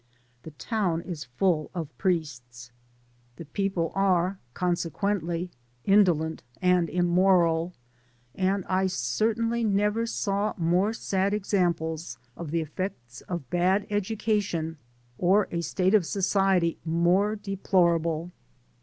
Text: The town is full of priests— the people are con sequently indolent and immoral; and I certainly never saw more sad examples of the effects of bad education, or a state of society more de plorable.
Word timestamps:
The 0.41 0.49
town 0.49 1.01
is 1.01 1.25
full 1.25 1.69
of 1.75 1.95
priests— 1.99 2.71
the 3.35 3.45
people 3.45 3.91
are 3.93 4.39
con 4.55 4.73
sequently 4.73 5.49
indolent 5.85 6.41
and 6.59 6.89
immoral; 6.89 7.73
and 8.33 8.65
I 8.65 8.87
certainly 8.87 9.63
never 9.63 10.07
saw 10.07 10.55
more 10.57 10.91
sad 10.91 11.35
examples 11.35 12.17
of 12.35 12.49
the 12.49 12.61
effects 12.61 13.21
of 13.29 13.47
bad 13.51 13.85
education, 13.91 14.77
or 15.19 15.47
a 15.51 15.61
state 15.61 15.93
of 15.93 16.07
society 16.07 16.79
more 16.83 17.35
de 17.35 17.55
plorable. 17.57 18.31